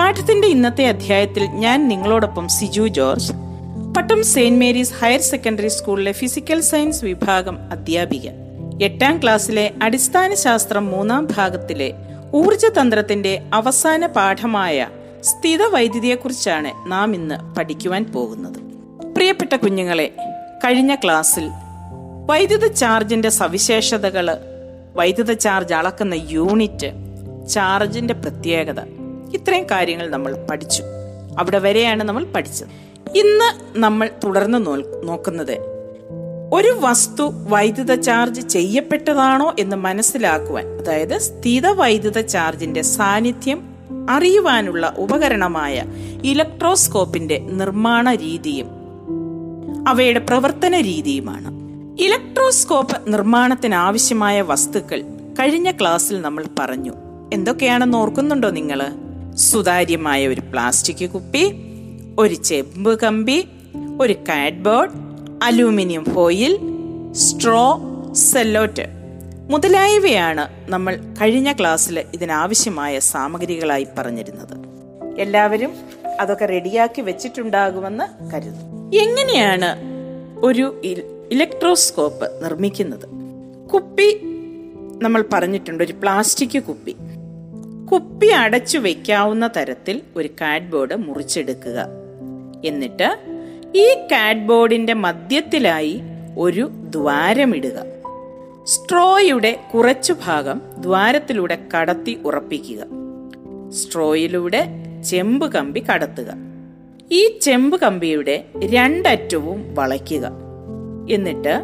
പാഠത്തിന്റെ 0.00 0.48
ഇന്നത്തെ 0.48 0.86
അധ്യായത്തിൽ 0.86 1.44
ഞാൻ 1.44 1.88
നിങ്ങളോടൊപ്പം 1.88 2.48
Siju 2.48 2.86
George 2.86 3.32
Pattom 3.96 4.22
Saint 4.22 4.60
Mary's 4.60 4.94
higher 4.94 5.20
secondary 5.20 5.68
സ്കൂളിലെ 5.68 6.12
ഫിസിക്കൽ 6.12 6.60
സയൻസ് 6.60 7.04
വിഭാഗം 7.04 7.58
അധ്യാപിക. 7.70 8.28
എട്ടാം 8.82 9.22
ക്ലാസ്സിലെ 9.22 9.70
അടിസ്ഥാന 9.82 10.34
ശാസ്ത്രം 10.34 10.86
മൂന്നാം 10.86 11.28
ഭാഗത്തിലെ 11.36 11.92
ഊർജതന്ത്രത്തിന്റെ 12.34 13.42
അവസാന 13.52 14.06
പാഠമായ 14.06 14.88
സ്ഥിത 15.22 15.62
വൈദ്യുതിയെക്കുറിച്ചാണ് 15.62 16.72
നാം 16.86 17.14
ഇന്ന് 17.14 17.54
പഠിക്കുവാൻ 17.54 18.04
പോകുന്നത്. 18.04 18.58
പ്രിയപ്പെട്ട 19.14 19.56
കുഞ്ഞുങ്ങളെ 19.56 20.14
കഴിഞ്ഞ 20.64 20.94
ക്ലാസ്സിൽ 20.94 21.50
വൈദ്യുത 22.26 22.66
ചാർജിന്റെ 22.66 23.28
സവിശേഷതകൾ 23.28 24.30
വൈദ്യുത 24.96 25.32
ചാർജ് 25.32 25.74
അളക്കുന്ന 25.74 26.14
യൂണിറ്റ് 26.14 26.92
ചാർജിന്റെ 27.48 28.14
പ്രത്യേകത 28.14 28.99
ഇത്രയും 29.34 29.66
കാര്യങ്ങൾ 29.70 30.10
നമ്മൾ 30.10 30.46
പഠിച്ചു. 30.50 30.82
അവിടെ 31.38 31.58
വരെയാണ് 31.58 32.04
നമ്മൾ 32.04 32.24
പഠിച്ചത്. 32.24 32.68
ഇന്ന് 33.16 33.78
നമ്മൾ 33.78 34.10
തുടർന്ന് 34.24 34.66
നോക്കുന്നത് 35.08 35.70
ഒരു 36.52 36.76
വസ്തു 36.80 37.30
വൈദ്യുത 37.48 38.00
ചാർജ് 38.00 38.48
ചെയ്യപ്പെട്ടതാണോ 38.48 39.54
എന്ന് 39.58 39.76
മനസ്സിലാക്കുവാൻ 39.76 40.66
അതായത് 40.66 41.18
സ്ഥിത 41.18 41.66
വൈദ്യുത 41.66 42.20
ചാർജിന്റെ 42.20 42.82
സാന്നിധ്യം 42.82 43.74
അറിയുവാനുള്ള 44.10 44.94
ഉപകരണമായ 44.98 45.84
ഇലക്ട്രോസ്കോപ്പിന്റെ 46.24 47.38
നിർമ്മാണ 47.38 48.14
രീതിയും 48.14 48.66
അവയുടെ 49.88 50.18
പ്രവർത്തന 50.18 50.80
രീതിയുമാണ്. 50.80 51.48
ഇലക്ട്രോസ്കോപ്പ് 52.02 53.12
നിർമ്മാണത്തിന് 53.12 53.74
ആവശ്യമായ 53.74 54.42
വസ്തുക്കൾ 54.42 55.02
കഴിഞ്ഞ 55.40 55.70
ക്ലാസ്സിൽ 55.70 56.20
നമ്മൾ 56.20 56.44
പറഞ്ഞു. 56.58 56.92
എന്തൊക്കെയാണെന്ന് 57.32 57.98
ഓർക്കുന്നുണ്ടോ 57.98 58.50
നിങ്ങൾ 58.50 58.86
സുതാര്യമായ 59.48 60.28
ഒരു 60.28 60.40
പ്ലാസ്റ്റിക് 60.40 61.10
കുപ്പി 61.10 61.44
ഒരു 62.18 62.34
ചെമ്പ് 62.34 63.00
കമ്പി 63.00 63.38
ഒരു 64.00 64.12
cardboard 64.28 64.90
aluminium 65.42 66.04
foil 66.14 66.52
straw 67.12 67.62
sellotape 68.12 68.86
മുതലായവയാണ് 69.50 70.70
നമ്മൾ 70.70 70.96
കഴിഞ്ഞ 71.20 71.52
ക്ലാസ്സിൽ 71.52 71.96
ഇതിനാവശ്യമായ 72.14 72.98
സാമഗ്രികളായി 72.98 73.86
പറഞ്ഞിരുന്നത്. 73.98 74.54
എല്ലാവരും 75.18 75.72
അതൊക്കെ 76.20 76.46
റെഡിയാക്കി 76.46 77.00
വെച്ചിട്ടുണ്ടാകുമെന്ന് 77.02 78.06
കരുതുന്നു. 78.32 78.92
എങ്ങനെയാണ് 78.96 79.70
ഒരു 80.46 80.66
ഇലക്ട്രോസ്കോപ്പ് 81.32 82.44
നിർമ്മിക്കുന്നത്? 82.44 83.06
കുപ്പി 83.68 84.08
നമ്മൾ 85.02 85.24
പറഞ്ഞിട്ടുണ്ട് 85.32 85.84
ഒരു 85.84 85.92
പ്ലാസ്റ്റിക് 85.92 86.62
കുപ്പി. 86.62 86.94
കുപ്പി 87.92 88.26
അടച്ചു 88.26 88.78
വെക്കാവുന്ന 88.78 89.50
തരത്തിൽ 89.56 90.00
ഒരു 90.16 90.28
കാഡ്ബോർഡ് 90.40 90.96
മുറിച്ചെടുക്കുക. 90.96 91.86
എന്നിട്ട് 92.64 93.18
ഈ 93.74 93.94
കാഡ്ബോർഡിന്റെ 94.12 94.94
മധ്യത്തിലായി 94.94 96.00
ഒരു 96.38 96.70
ദ്വാരമിടുക. 96.72 97.82
സ്ട്രോയുടെ 98.64 99.60
കുറച്ചു 99.74 100.14
ഭാഗം 100.24 100.62
ദ്വാരത്തിലൂടെ 100.78 101.58
കടത്തി 101.76 102.20
ഉറപ്പിക്കുക. 102.24 102.84
സ്ട്രോയിലൂടെ 103.70 104.66
ചെമ്പ് 105.04 105.52
കമ്പി 105.52 105.80
കടത്തുക. 105.80 106.34
ഈ 107.12 107.38
ചെമ്പ് 107.38 107.80
കമ്പിയുടെ 107.80 108.44
രണ്ടറ്റവും 108.72 109.74
വളയ്ക്കുക. 109.74 110.30
എന്നിട്ട് 111.10 111.60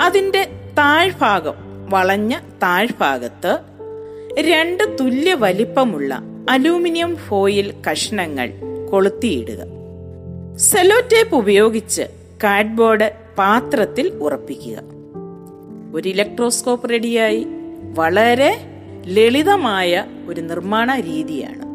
അതിന്റെ 0.00 0.44
താഴ്ഭാഗം 0.78 1.54
വളഞ്ഞ 1.90 2.38
താഴ്ഭാഗത്ത് 2.62 3.58
രണ്ട് 4.38 4.96
തുല്യ 5.00 5.34
വലിപ്പമുള്ള 5.34 6.22
അലൂമിനിയം 6.50 7.16
ഫോയിൽ 7.16 7.74
കഷ്ണങ്ങൾ 7.90 8.50
കൊളുത്തിയിടുക. 8.90 9.58
സെലോ 10.56 11.00
ടേപ്പ് 11.00 11.36
ഉപയോഗിച്ച് 11.36 12.02
കാഡ്ബോർഡ് 12.44 13.10
പാത്രത്തിൽ 13.38 14.08
ഉറപ്പിക്കുക. 14.08 14.82
ഒരു 15.94 16.08
ഇലക്ട്രോസ്കോപ്പ് 16.08 16.90
റെഡിയായി. 16.90 17.46
വളരെ 17.94 18.56
ലളിതമായ 19.06 20.04
ഒരു 20.26 20.40
നിർമ്മാണ 20.40 21.00
രീതിയാണ്. 21.00 21.66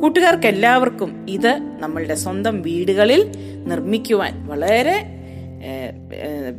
കൂട്ടുകാർക്ക് 0.00 0.46
എല്ലാവർക്കും 0.46 1.26
ഇത് 1.28 1.58
നമ്മളുടെ 1.78 2.14
സ്വന്തം 2.14 2.62
വീടുകളിൽ 2.62 3.32
നിർമ്മിക്കുവാൻ 3.64 4.46
വളരെ 4.46 5.04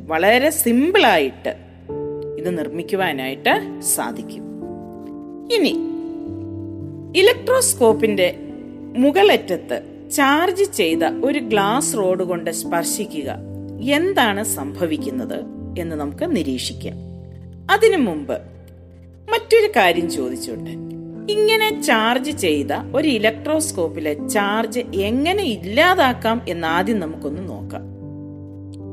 വളരെ 0.08 0.50
സിമ്പിളായിട്ട് 0.50 1.56
ഇത് 2.38 2.58
നിർമ്മിക്കുവാനായിട്ട് 2.58 3.82
സാധിക്കും. 3.82 4.53
ഇനി 5.52 5.80
ഇലക്ട്രോസ്കോപ്പിന്റെ 7.20 8.36
മുകളറ്റത്ത് 8.98 9.82
ചാർജ് 10.12 10.64
ചെയ്ത 10.64 11.04
ഒരു 11.24 11.40
ഗ്ലാസ് 11.40 11.98
റോഡ് 11.98 12.24
കൊണ്ട് 12.24 12.52
സ്പർശിക്കുക. 12.52 13.36
എന്താണ് 13.82 14.44
സംഭവിക്കുന്നത് 14.44 15.40
എന്ന് 15.80 15.96
നമുക്ക് 15.96 16.36
നിരീക്ഷിക്കാം. 16.36 16.96
അതിനു 17.72 17.98
മുമ്പ് 17.98 18.38
മറ്റൊരു 19.32 19.72
കാര്യം 19.76 20.12
ചോദിച്ചോട്ടെ. 20.12 20.72
ഇങ്ങനെ 21.30 21.82
ചാർജ് 21.82 22.32
ചെയ്ത 22.32 22.72
ഒരു 22.96 23.08
ഇലക്ട്രോസ്കോപ്പിലെ 23.08 24.28
ചാർജ് 24.28 24.80
എങ്ങനെ 24.80 25.44
ഇല്ലാതാക്കാം 25.44 26.42
എന്ന് 26.48 26.68
ആദ്യം 26.68 27.00
നമുക്കൊന്ന് 27.00 27.50
നോക്കാം. 27.50 27.94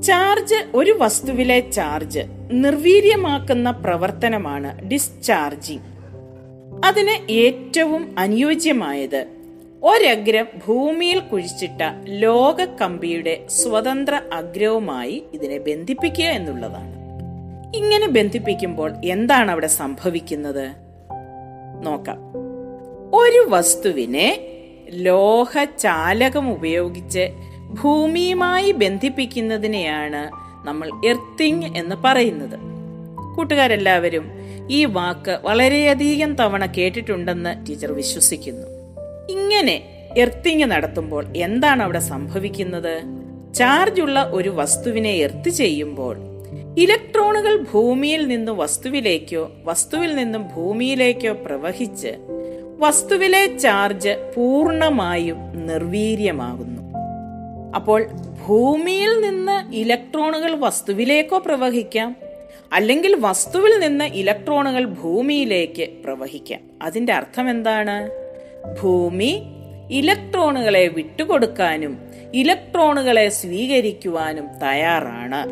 ചാർജ് 0.03 0.65
ഒരു 0.75 0.97
വസ്തുവിലെ 0.99 1.61
ചാർജ് 1.61 2.21
നിർവീര്യമാക്കുന്ന 2.51 3.71
പ്രവർത്തനമാണ് 3.71 4.89
ഡിസ്ചാർജിങ്. 4.89 5.90
അതിന് 6.85 7.33
ഏറ്റവും 7.33 8.15
അനുയോജ്യമായത്. 8.19 9.27
ഒരഗ്രം 9.83 10.47
ഭൂമിയിൽ 10.67 11.21
കുഴിച്ചിട്ട 11.21 11.83
ലോക 12.05 12.65
കമ്പിയുടെ 12.65 13.45
സ്വതന്ത്ര 13.49 14.21
അഗ്രവുമായി 14.33 15.25
ഇതിനെ 15.35 15.59
ബന്ധിപ്പിക്കുക 15.59 16.25
എന്നുള്ളതാണ്. 16.25 17.01
ഇങ്ങനെ 17.77 18.09
ബന്ധിപ്പിക്കുമ്പോൾ 18.09 18.93
എന്താണ് 19.05 19.51
അവിടെ 19.51 19.67
സംഭവിക്കുന്നത്? 19.67 20.73
നോക്കാം. 21.83 22.19
ഒരു 23.15 23.47
വസ്തുവിനെ 23.49 24.47
ലോഹ 24.91 25.65
ചാലകം 25.65 26.53
ഉപയോഗിച്ച് 26.53 27.29
ഭൂമിയുമായി 27.83 28.73
ബന്ധിപ്പിക്കുന്നതിനെയാണ് 28.73 30.31
നമ്മൾ 30.67 30.91
എർത്തിങ് 31.07 31.77
എന്ന് 31.77 31.97
പറയുന്നത്. 32.05 32.59
കൂട്ടുകാരെല്ലാവരും 33.37 34.31
ഈ 34.71 34.85
വാക്ക് 34.85 35.39
വളരെയധികം 35.43 36.35
തവണ 36.35 36.67
കേട്ടിട്ടുണ്ടെന്ന് 36.67 37.67
ടീച്ചർ 37.67 37.93
വിശ്വസിക്കുന്നു. 37.93 38.67
ഇങ്ങനെ 39.31 39.83
എർത്തിങ് 40.19 40.65
നടത്തുമ്പോൾ 40.65 41.37
എന്താണ് 41.37 41.83
അവിടെ 41.83 41.99
സംഭവിക്കുന്നത്? 41.99 43.03
ചാർജ് 43.55 44.01
ഉള്ള 44.01 44.23
ഒരു 44.23 44.49
വസ്തുവിനെ 44.49 45.11
എർത്ത് 45.11 45.49
ചെയ്യുമ്പോൾ 45.49 46.19
ഇലക്ട്രോണുകൾ 46.79 47.67
ഭൂമിയിൽ 47.73 48.27
നിന്ന് 48.27 48.53
വസ്തുവിലേക്കോ 48.53 49.51
വസ്തുവിൽ 49.65 50.15
നിന്നും 50.15 50.47
ഭൂമിയിലേക്കോ 50.57 51.33
പ്രവഹിച്ച് 51.33 52.17
വസ്തുവിലെ 52.79 53.59
ചാർജ് 53.59 54.33
പൂർണമായും 54.37 55.67
നിർവീര്യമാകുന്നു. 55.67 56.83
അപ്പോൾ 57.75 58.07
ഭൂമിയിൽ 58.47 59.21
നിന്ന് 59.21 59.75
ഇലക്ട്രോണുകൾ 59.75 60.55
വസ്തുവിലേക്കോ 60.55 61.39
പ്രവഹിക്കാം? 61.39 62.17
അല്ലെങ്കിൽ 62.73 63.17
വസ്തുവിൽ 63.21 63.79
നിന്ന് 63.79 64.05
ഇലക്ട്രോണുകൾ 64.05 64.85
ഭൂമിയിലേക്ക് 64.85 65.89
പ്രവഹിക്കാം. 65.89 66.61
അതിന്റെ 66.83 67.13
അർത്ഥം 67.13 67.51
എന്താണ്? 67.51 68.11
ഭൂമി 68.83 69.43
ഇലക്ട്രോണുകളെ 69.91 70.89
വിട്ടുകൊടുക്കാനും 70.89 71.99
ഇലക്ട്രോണുകളെ 72.35 73.29
സ്വീകരിക്കുവാനും 73.29 74.49
തയ്യാറാണ്. 74.63 75.47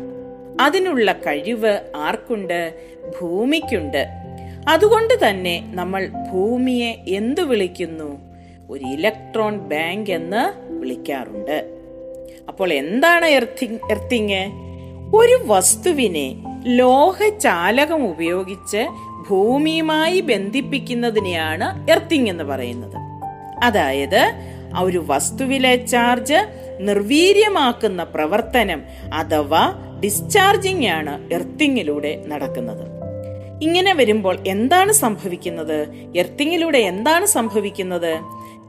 അതിനുള്ള 0.61 1.11
കഴിവ് 1.11 1.79
ആർക്കുണ്ട്? 1.95 2.73
ഭൂമിക്കുണ്ട്. 3.21 4.07
അതുകൊണ്ട് 4.69 5.29
തന്നെ 5.29 5.63
നമ്മൾ 5.73 6.09
ഭൂമിയെ 6.31 6.95
എന്തു 7.07 7.41
വിളിക്കുന്നു? 7.41 8.21
ഒരു 8.69 8.85
ഇലക്ട്രോൺ 8.85 9.57
ബാങ്ക് 9.57 10.11
എന്ന് 10.11 10.71
വിളിക്കാറുണ്ട്. 10.71 11.77
അപ്പോൾ 12.47 12.73
എന്താണ് 12.73 13.25
എർത്തിങ് 13.25 13.79
എർത്തിങ്? 13.91 14.69
ഒരു 15.15 15.43
വസ്തുവിനെ 15.45 16.48
ലോഹ 16.65 17.29
ചാലകം 17.29 18.05
ഉപയോഗിച്ച് 18.05 18.87
ഭൂമിയുമായി 19.29 20.19
ബന്ധിപ്പിക്കുന്നതിനെയാണ് 20.19 21.91
എർത്തിങ് 21.91 22.29
എന്ന് 22.29 22.43
പറയുന്നത്. 22.43 22.95
അതായത് 23.63 24.31
ഒരു 24.79 25.03
വസ്തുവിലെ 25.07 25.75
ചാർജ് 25.75 26.47
നിർവീര്യമാക്കുന്ന 26.79 28.03
പ്രവർത്തനം 28.03 28.83
അഥവാ 29.13 29.73
ഡിസ്ചാർജിംഗ് 30.03 30.87
ആണ് 30.87 31.33
എർത്തിങ്ങിലൂടെ 31.33 32.23
നടക്കുന്നത്. 32.27 32.99
ഇങ്ങനെ 33.63 33.93
വരുമ്പോൾ 33.93 34.37
എന്താണ് 34.47 34.91
സംഭവിക്കുന്നത്? 34.91 35.87
എർത്തിങ്ങിലൂടെ 36.15 36.77
എന്താണ് 36.77 37.25
സംഭവിക്കുന്നത്? 37.25 38.19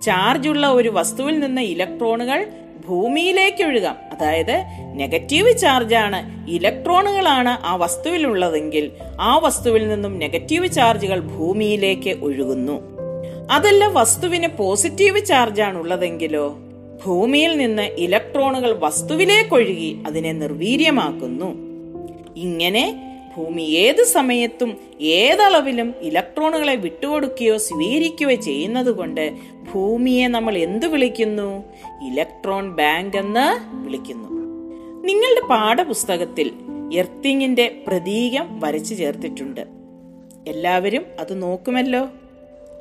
ചാർജുള്ള 0.02 0.66
ഒരു 0.66 0.88
വസ്തുവിൽ 0.88 1.38
നിന്ന് 1.38 1.62
ഇലക്ട്രോണുകൾ 1.62 2.46
ഭൂമിയിലേക്ക് 2.90 3.64
ഒഴുകാം 3.64 3.96
അതായത് 4.12 4.64
നെഗറ്റീവ് 4.94 5.58
ചാർജാണ് 5.58 6.50
ഇലക്ട്രോണുകളാണ് 6.50 7.48
ആ 7.48 7.74
വസ്തുവിലുള്ളതെങ്കിൽ 7.74 8.90
ആ 9.20 9.38
വസ്തുവിൽ 9.38 9.88
നിന്നും 9.88 10.18
നെഗറ്റീവ് 10.18 10.68
ചാർജുകൾ 10.72 11.20
ഭൂമിയിലേക്ക് 11.20 12.10
ഒഴുകുന്നു. 12.24 12.82
അതല്ല 13.50 13.88
വസ്തുവിന് 13.92 14.48
പോസിറ്റീവ് 14.58 15.24
ചാർജാണ് 15.24 15.78
ഉള്ളതെങ്കിലോ? 15.78 16.58
ഭൂമിയിൽ 17.06 17.56
നിന്ന് 17.56 17.82
ഇലക്ട്രോണുകൾ 17.82 18.78
വസ്തുവിലേക്കൊഴുകി 18.78 20.02
അതിനെ 20.06 20.32
നിർവീര്യമാക്കുന്നു. 20.32 21.50
ഇങ്ങനെ 22.36 23.09
ഭൂമി 23.36 23.62
ഏത് 23.62 24.04
സമയത്തും 24.04 24.76
ഏതളവിലും 25.00 25.94
ഇലക്ട്രോണുകളെ 26.00 26.74
വിട്ടുകൊടുക്കുകയോ 26.74 27.56
സ്വീകരിക്കുകയോ 27.56 28.36
ചെയ്യുന്നത് 28.36 28.90
കൊണ്ട് 28.90 29.32
ഭൂമിയെ 29.72 30.28
നമ്മൾ 30.28 30.58
എന്തു 30.58 30.86
വിളിക്കുന്നു? 30.86 31.64
ഇലക്ട്രോൺ 32.12 32.70
ബാങ്ക് 32.70 33.16
എന്ന് 33.16 33.76
വിളിക്കുന്നു. 33.84 34.30
നിങ്ങളുടെ 35.06 35.46
പാഠപുസ്തകത്തിൽ 35.46 36.52
എർത്തിങ്ങിന്റെ 36.94 37.84
പ്രതീകം 37.86 38.60
വരച്ചു 38.60 38.94
ചേർത്തിട്ടുണ്ട്. 38.94 39.60
എല്ലാവരും 40.48 41.06
അത് 41.20 41.42
നോക്കുമല്ലോ. 41.42 42.08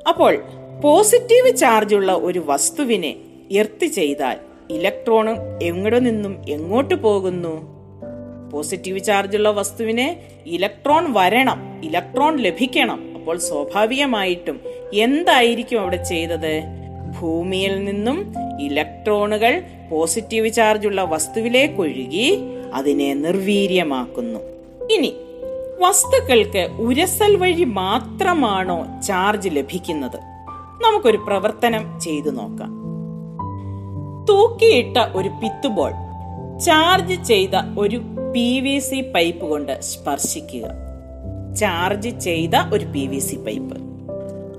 അപ്പോൾ 0.08 0.42
പോസിറ്റീവ് 0.82 1.56
ചാർജുള്ള 1.56 2.12
ഒരു 2.12 2.42
വസ്തുവിനെ 2.46 3.16
എർത്ത് 3.50 3.86
ചെയ്താൽ 3.86 4.36
ഇലക്ട്രോണും 4.70 5.36
എങ്ങോട്ട് 5.62 6.06
നിന്നും 6.06 6.42
എങ്ങോട്ട് 6.48 6.94
പോകുന്നു? 6.94 7.79
പോസിറ്റീവ് 8.50 9.00
ചാർജുള്ള 9.00 9.50
വസ്തുവിനെ 9.50 10.20
ഇലക്ട്രോൺ 10.46 11.12
വരണം. 11.12 11.80
ഇലക്ട്രോൺ 11.84 12.36
ലഭിക്കണം. 12.36 13.14
അപ്പോൾ 13.14 13.38
സ്വാഭാവികമായിട്ടും 13.38 14.60
എന്തായിരിക്കും 14.92 15.80
അവിടെ 15.80 16.04
ചെയ്തത്? 16.04 16.62
ഭൂമിയിൽ 17.20 17.84
നിന്നും 17.84 18.34
ഇലക്ട്രോണുകൾ 18.60 19.62
പോസിറ്റീവ് 19.90 20.52
ചാർജുള്ള 20.52 21.02
വസ്തുവിലേക്ക് 21.02 21.74
ഒഴുകി 21.74 22.38
അതിനെ 22.74 23.14
നിർവീര്യമാക്കുന്നു. 23.14 24.40
ഇനി 24.92 25.14
വസ്തുക്കൾക്ക് 25.78 26.68
ഉരസൽ 26.78 27.36
വഴി 27.36 27.64
മാത്രമാണോ 27.64 28.86
ചാർജ് 29.06 29.48
ലഭിക്കുന്നത്? 29.52 30.16
നമുക്കൊരു 30.84 31.16
പ്രവർത്തനം 31.16 32.00
ചെയ്തു 32.00 32.30
നോക്കാം. 32.30 32.80
തൂക്കിയിട്ട 34.28 34.96
ഒരു 35.14 35.28
പിത്തുബോൾ 35.28 35.90
ചാർജ് 36.64 37.24
ചെയ്ത 37.24 37.78
ഒരു 37.78 37.96
പി 38.34 38.60
വി 38.60 38.78
സി 38.78 39.12
പൈപ്പ് 39.14 39.50
കൊണ്ട് 39.50 39.80
സ്പർശിക്കുക. 39.80 40.66
ചാർജ് 41.54 42.20
ചെയ്ത 42.20 42.50
ഒരു 42.72 42.84
പി 42.84 43.06
വി 43.06 43.18
സി 43.18 43.36
പൈപ്പ്. 43.36 43.76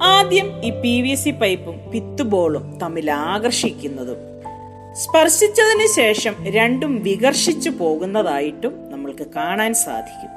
ആദ്യം 0.03 0.65
ഈ 0.65 0.69
പി 0.69 1.01
വി 1.01 1.15
സി 1.15 1.29
പൈപ്പും 1.29 1.91
പിത്തുബോളും 1.91 2.79
തമ്മിൽ 2.81 3.11
ആകർഷിക്കുന്നതും 3.11 4.17
സ്പർശിച്ചതിന് 4.93 5.87
ശേഷം 5.95 6.35
രണ്ടും 6.47 7.03
വികർഷിച്ചു 7.03 7.69
പോകുന്നതായിട്ടും 7.69 8.73
നമ്മൾക്ക് 8.91 9.27
കാണാൻ 9.35 9.73
സാധിക്കും. 9.73 10.31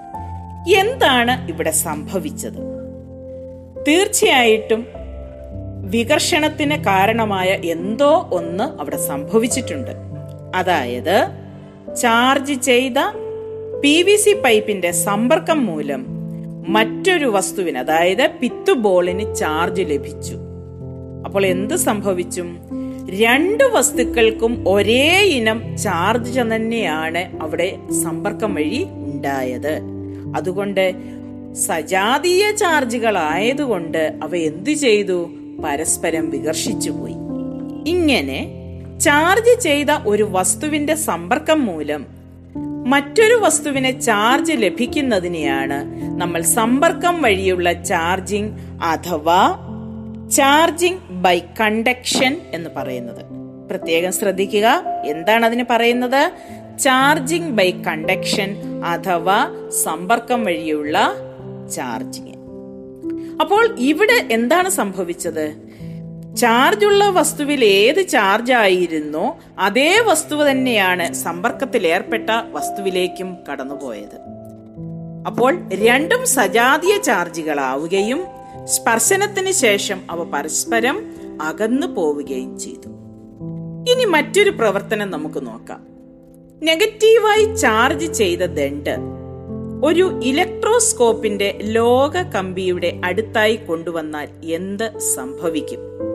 എന്താണ് 0.79 1.49
ഇവിടെ 1.49 1.71
സംഭവിച്ചത്? 1.71 2.61
തീർച്ചയായിട്ടും 3.89 4.87
വികർഷണത്തിന് 5.81 6.85
കാരണമായ 6.85 7.49
എന്തോ 7.49 8.29
ഒന്ന് 8.33 8.81
അവിടെ 8.81 8.97
സംഭവിച്ചിട്ടുണ്ട്. 8.97 9.91
അതായത് 10.55 11.44
ചാർജ് 11.97 12.53
ചെയ്ത 12.53 12.95
പി 13.83 14.03
വി 14.03 14.17
സി 14.17 14.33
പൈപ്പിന്റെ 14.45 14.91
സമ്പർക്കം 14.91 15.67
മൂലം 15.67 16.07
മറ്റൊരു 16.69 17.27
വസ്തുവിന് 17.27 17.79
അതായത് 17.79 18.31
പിത്തു 18.41 18.55
പിത്തുബോളിന് 18.65 19.35
ചാർജ് 19.35 19.83
ലഭിച്ചു. 19.83 20.35
അപ്പോൾ 21.25 21.47
എന്ത് 21.47 21.75
സംഭവിച്ചും 21.75 22.59
രണ്ട് 23.11 23.65
വസ്തുക്കൾക്കും 23.65 24.69
ഒരേ 24.69 25.21
ഇനം 25.21 25.77
ചാർജ് 25.77 26.41
തന്നെയാണ് 26.41 27.43
അവിടെ 27.43 27.79
സമ്പർക്കം 28.03 28.55
വഴി 28.55 28.85
ഉണ്ടായത്. 28.85 29.81
അതുകൊണ്ട് 30.37 30.95
സജാതീയ 31.55 32.51
ചാർജുകൾ 32.51 33.19
ആയതുകൊണ്ട് 33.19 34.19
അവ 34.23 34.37
എന്തു 34.37 34.71
ചെയ്തു? 34.71 35.31
പരസ്പരം 35.65 36.31
വികർഷിച്ചു 36.31 36.91
പോയി 36.91 37.15
ഇങ്ങനെ 37.91 38.64
ചാർജ് 39.01 39.61
ചെയ്ത 39.61 39.87
ഒരു 40.07 40.29
വസ്തുവിന്റെ 40.31 40.95
സമ്പർക്കം 40.95 41.67
മൂലം 41.67 42.07
മറ്റൊരു 42.87 43.35
വസ്തുവിനെ 43.35 44.01
ചാർജ് 44.01 44.53
ലഭിക്കുന്നതിനെയാണ് 44.57 45.85
നമ്മൾ 46.21 46.43
സമ്പർക്കം 46.43 47.23
വഴിയുള്ള 47.23 47.73
ചാർജിംഗ് 47.73 48.53
അഥവാ 48.83 49.59
ചാർജിംഗ് 50.33 50.99
ബൈ 51.11 51.41
കണ്ടക്ഷൻ 51.61 52.41
എന്ന് 52.55 52.71
പറയുന്നത്. 52.77 53.23
പ്രത്യേകം 53.71 54.13
ശ്രദ്ധിക്കുക 54.13 54.85
എന്താണ് 55.05 55.47
അതിന് 55.47 55.65
പറയുന്നത്? 55.71 56.33
ചാർജിംഗ് 56.79 57.51
ബൈ 57.51 57.71
കണ്ടക്ഷൻ 57.71 58.57
അഥവാ 58.85 59.69
സമ്പർക്കം 59.83 60.45
വഴിയുള്ള 60.45 61.15
ചാർജിങ്. 61.75 62.35
അപ്പോൾ 63.41 63.77
ഇവിടെ 63.79 64.29
എന്താണ് 64.31 64.71
സംഭവിച്ചത്? 64.71 65.64
ചാർജുള്ള 66.37 67.11
വസ്തുവിൽ 67.11 67.65
ഏത് 67.65 68.09
ചാർജ് 68.09 68.53
ആയിരുന്നോ 68.53 69.39
അതേ 69.59 70.01
വസ്തു 70.01 70.51
തന്നെയാണ് 70.51 71.13
സമ്പർക്കത്തിൽ 71.13 71.87
ഏർപ്പെട്ട 71.87 72.31
വസ്തുവിലേക്കും 72.53 73.37
കടന്നുപോയത്. 73.53 74.19
അപ്പോൾ 75.27 75.75
രണ്ടും 75.75 76.27
സജാതീയ 76.27 76.97
ചാർജുകളാവുകയും 76.97 78.25
സ്പർശനത്തിന് 78.65 79.51
ശേഷം 79.51 80.01
അവ 80.11 80.25
പരസ്പരം 80.25 81.15
അകന്നു 81.43 81.87
പോവുകയും 81.87 82.59
ചെയ്തു. 82.59 82.89
ഇനി 83.93 84.05
മറ്റൊരു 84.05 84.51
പ്രവർത്തനം 84.51 85.11
നമുക്ക് 85.11 85.47
നോക്കാം. 85.47 85.87
നെഗറ്റീവായി 86.63 87.55
ചാർജ് 87.55 88.13
ചെയ്ത 88.13 88.39
ദണ്ട് 88.39 88.97
ഒരു 89.85 90.21
ഇലക്ട്രോസ്കോപ്പിന്റെ 90.25 91.59
ലോക 91.63 92.23
കമ്പിയുടെ 92.23 93.01
അടുത്തായി 93.05 93.57
കൊണ്ടുവന്നാൽ 93.57 94.29
എന്ത് 94.45 94.99
സംഭവിക്കും? 94.99 96.14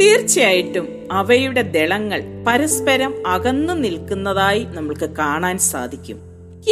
തീർച്ചയായിട്ടും 0.00 1.08
അവയുടെ 1.12 1.62
ദളങ്ങൾ 1.62 2.22
പരസ്പരം 2.46 3.14
അകന്നു 3.26 3.72
നിൽക്കുന്നതായി 3.72 4.64
നമുക്ക് 4.64 5.10
കാണാൻ 5.10 5.58
സാധിക്കും. 5.58 6.16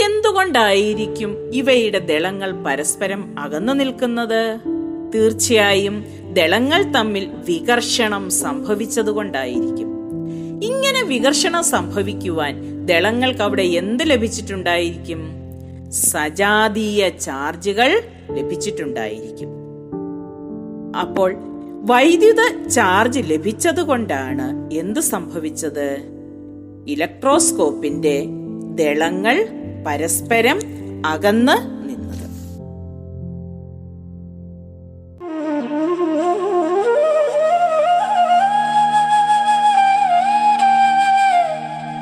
എന്തുകൊണ്ടായിരിക്കും 0.05 1.55
ഇവയുടെ 1.55 1.99
ദളങ്ങൾ 1.99 2.53
പരസ്പരം 2.53 3.35
അകന്നു 3.39 3.73
നിൽക്കുന്നത്? 3.73 4.59
തീർച്ചയായും 5.15 6.05
ദളങ്ങൾ 6.33 6.83
തമ്മിൽ 6.83 7.31
വികർഷണം 7.45 8.31
സംഭവിച്ചതുകൊണ്ടായിരിക്കും. 8.31 9.91
ഇങ്ങനെ 10.63 11.03
വികർഷണം 11.03 11.65
സംഭവിക്കുവാൻ 11.65 12.87
ദളങ്ങൾക്ക് 12.87 13.43
അവിടെ 13.43 13.63
എന്ത് 13.63 14.11
ലഭിച്ചിട്ടുണ്ടായിരിക്കും? 14.11 15.31
സജാതീയ 15.91 17.09
ചാർജുകൾ 17.09 18.03
ലഭിച്ചിട്ടുണ്ടായിരിക്കും. 18.33 19.49
അപ്പോൾ 21.01 21.56
വൈദ്യുത 21.89 22.69
ചാർജ് 22.69 23.21
ലഭിച്ചതുകൊണ്ടാണ് 23.25 24.75
എന്ത് 24.75 25.01
സംഭവിച്ചത്? 25.01 25.89
ഇലക്ട്രോസ്കോപ്പിന്റെ 26.89 28.25
ദളങ്ങൾ 28.75 29.49
പരസ്പരം 29.87 30.59
അകന്ന് 31.07 31.57
നിന്നത്. 31.89 32.27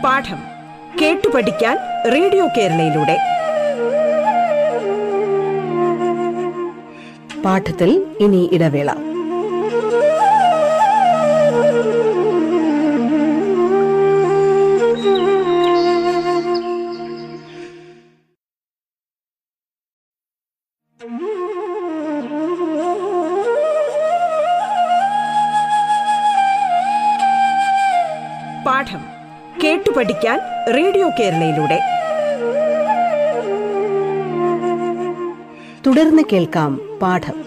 പാഠം 0.04 0.42
കേട്ടു 1.02 1.28
പഠിക്കാൻ 1.34 1.76
റേഡിയോ 2.12 2.46
കേരളയിലൂടെ. 2.46 3.18
പാഠത്തിൽ 7.42 8.06
ഇനി 8.20 8.50
ഇടവേള. 8.52 9.13
കേരളയിലൂടെ. 31.20 31.80
തുടർന്ന് 35.86 36.22
കേൾക്കാം 36.32 36.98
പാഠം. 37.02 37.44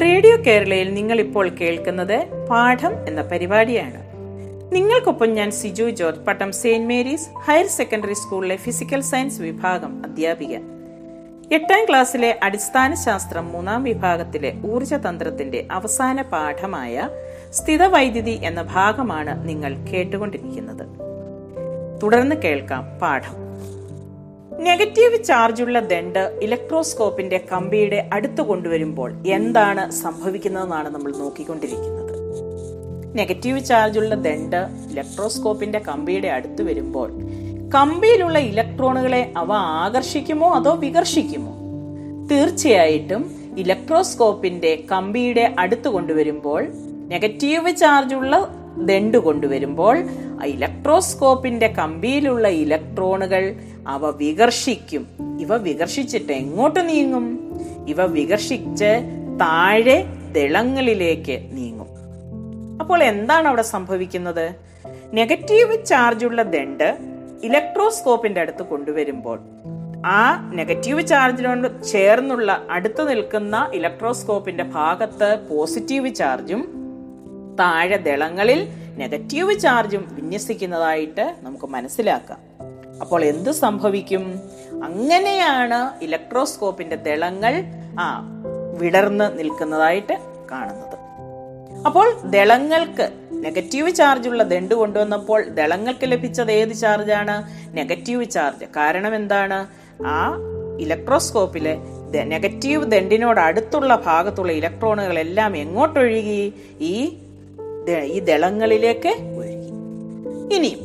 റേഡിയോ 0.00 0.36
കേരളയിൽ 0.46 0.94
നിങ്ങൾ 0.94 1.20
ഇപ്പോൾ 1.20 1.48
കേൾക്കുന്നത് 1.48 2.46
പാഠം 2.50 3.08
എന്ന 3.08 3.22
പരിപാടിയാണ്. 3.22 4.01
നിങ്ങൾക്കൊപ്പം 4.72 5.30
ഞാൻ 5.32 5.50
Siju 5.50 5.90
George 5.90 6.20
Pattom 6.20 6.52
Saint 6.52 6.88
Mary's 6.88 7.28
higher 7.38 7.66
secondary 7.66 8.12
സ്കൂളിലെ 8.12 8.56
ഫിസിക്കൽ 8.56 9.00
സയൻസ് 9.00 9.40
വിഭാഗം 9.40 10.02
അധ്യാപിക 10.04 10.58
എട്ടാം 11.54 11.84
ക്ലാസ്സിലെ 11.88 12.40
അടിസ്ഥാന 12.42 12.94
ശാസ്ത്രം 12.94 13.52
മൂന്നാം 13.52 13.84
വിഭാഗത്തിലെ 13.84 14.52
ഊർജതന്ത്രത്തിന്റെ 14.66 15.68
അവസാന 15.72 16.22
പാഠമായ 16.22 17.08
സ്ഥിതവൈദ്യുതി 17.50 18.40
എന്ന 18.42 18.62
ഭാഗമാണ് 18.62 19.48
നിങ്ങൾ 19.48 19.76
കേട്ടുകൊണ്ടിരിക്കുന്നത്. 19.76 20.86
തുടർന്ന് 22.02 22.36
കേൾക്കാം 22.36 22.98
പാഠം. 23.02 23.36
നെഗറ്റീവ് 24.62 25.24
ചാർജുള്ള 25.24 25.80
ദണ്ട് 25.80 26.38
ഇലക്ട്രോസ്കോപ്പിന്റെ 26.42 27.44
കമ്പിയുടെ 27.52 28.10
അടുത്ത് 28.12 28.42
കൊണ്ടുവരുമ്പോൾ 28.42 29.26
എന്താണ് 29.26 29.90
സംഭവിക്കുന്നതെന്നാണ് 29.90 30.94
നമ്മൾ 30.94 31.12
നോക്കിക്കൊണ്ടിരിക്കുന്നത്. 31.12 32.11
നെഗറ്റീവ് 33.14 33.64
ചാർജുള്ള 33.64 34.14
ദണ്ട് 34.14 34.56
ഇലക്ട്രോസ്കോപ്പിന്റെ 34.90 35.78
കമ്പിയുടെ 35.78 36.28
അടുത്ത് 36.28 36.62
വരുമ്പോൾ 36.62 37.12
കമ്പിയിലുള്ള 37.74 38.38
ഇലക്ട്രോണുകളെ 38.38 39.32
അവ 39.36 39.52
ആകർഷിക്കുമോ 39.52 40.54
അതോ 40.54 40.74
വികർഷിക്കുമോ? 40.74 41.52
തീർച്ചയായിട്ടും 42.30 43.30
ഇലക്ട്രോസ്കോപ്പിന്റെ 43.58 44.84
കമ്പിയുടെ 44.92 45.54
അടുത്ത് 45.58 45.88
കൊണ്ടുവരുമ്പോൾ 45.88 46.66
നെഗറ്റീവ് 47.08 47.76
ചാർജുള്ള 47.76 48.48
ദണ്ട് 48.76 49.18
കൊണ്ടുവരുമ്പോൾ 49.18 49.98
ഇലക്ട്രോസ്കോപ്പിന്റെ 50.44 51.68
കമ്പിയിലുള്ള 51.68 52.48
ഇലക്ട്രോണുകൾ 52.48 53.54
അവ 53.88 54.10
വികർഷിക്കും. 54.10 55.06
ഇവ 55.40 55.56
വികർഷിച്ചിട്ട് 55.56 56.32
എങ്ങോട്ട് 56.32 56.88
നീങ്ങും? 56.88 57.56
ഇവ 57.88 58.04
വികർഷിച്ച് 58.04 59.00
താഴെ 59.40 60.04
ദളങ്ങളിലേക്ക് 60.32 61.48
നീങ്ങും. 61.52 61.91
അപ്പോൾ 62.82 63.02
എന്താണ് 63.02 63.48
അവിടെ 63.48 63.62
സംഭവിക്കുന്നത്? 63.62 64.54
നെഗറ്റീവ് 65.12 65.86
ചാർജുള്ള 65.86 66.42
ദണ്ട് 66.42 66.96
ഇലക്ട്രോസ്കോപ്പിന്റെ 67.44 68.40
അടുത്ത് 68.40 68.62
കൊണ്ടുവരുമ്പോൾ 68.62 69.40
ആ 70.06 70.50
നെഗറ്റീവ് 70.54 71.06
ചാർജിനോട് 71.06 71.84
ചേർന്നുള്ള 71.84 72.66
അടുത്ത് 72.70 73.10
നിൽക്കുന്ന 73.10 73.70
ഇലക്ട്രോസ്കോപ്പിന്റെ 73.74 74.64
ഭാഗത്ത് 74.64 75.48
പോസിറ്റീവ് 75.50 76.14
ചാർജും 76.14 76.74
താഴെ 77.60 77.96
ദളങ്ങളിൽ 77.96 78.68
നെഗറ്റീവ് 78.98 79.58
ചാർജും 79.58 80.08
വിന്യസിക്കുന്നതായിട്ട് 80.12 81.36
നമുക്ക് 81.42 81.64
മനസ്സിലാക്കാം. 81.64 82.38
അപ്പോൾ 83.00 83.24
എന്ത് 83.24 83.50
സംഭവിക്കും? 83.50 84.40
അങ്ങനെയാണ് 84.84 86.04
ഇലക്ട്രോസ്കോപ്പിന്റെ 86.04 86.96
ദളങ്ങൾ 86.96 87.64
ആ 88.00 88.22
വിടർന്ന് 88.78 89.38
നിൽക്കുന്നതായിട്ട് 89.38 90.18
കാണുന്നത്. 90.50 90.91
അപ്പോൾ 91.86 92.20
ദളങ്ങൾക്ക് 92.30 93.10
നെഗറ്റീവ് 93.32 93.94
ചാർജുള്ള 93.94 94.42
ദണ്ട് 94.42 94.74
കൊണ്ടുവന്നപ്പോൾ 94.74 95.48
ദളങ്ങൾക്ക് 95.48 95.98
ലഭിച്ചത് 96.04 96.52
ഏത് 96.52 96.72
ചാർജാണ് 96.72 97.42
നെഗറ്റീവ് 97.76 98.30
ചാർജ് 98.30 98.64
കാരണം 98.76 99.14
എന്താണ്? 99.14 99.66
ആ 100.06 100.38
ഇലക്ട്രോസ്കോപ്പിലെ 100.80 101.76
നെഗറ്റീവ് 102.24 102.90
ദണ്ടിനോട് 102.90 103.40
അടുത്തുള്ള 103.40 104.02
ഭാഗത്തുള്ള 104.06 104.52
ഇലക്ട്രോണുകളെല്ലാം 104.52 105.56
എങ്ങോട്ടൊഴുകി? 105.56 106.52
ഈ 106.80 107.18
ഈ 108.04 108.18
ദളങ്ങളിലേക്ക് 108.18 109.08
ഒഴുകി. 109.08 110.56
ഇനിയും 110.56 110.78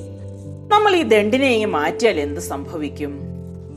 നമ്മൾ 0.70 0.96
ഈ 0.96 1.04
ദണ്ടിനെ 1.04 1.66
മാറ്റിയാൽ 1.66 2.20
എന്ത് 2.20 2.40
സംഭവിക്കും? 2.40 3.20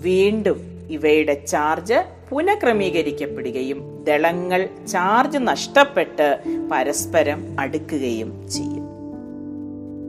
വീണ്ടും 0.03 0.70
ഇവയുടെ 0.91 1.35
ചാർജ് 1.35 2.05
പുനഃക്രമീകരിക്കപ്പെടുകയും 2.31 4.05
ദളങ്ങൾ 4.05 4.69
ചാർജ് 4.89 5.39
നഷ്ടപ്പെട്ട് 5.39 6.39
പരസ്പരം 6.73 7.57
അടുക്കുകയും 7.61 8.51
ചെയ്യും. 8.51 8.91